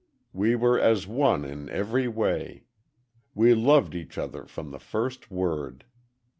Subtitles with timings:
[0.33, 2.63] We were as one in every way.
[3.35, 5.85] We loved each other from the first word.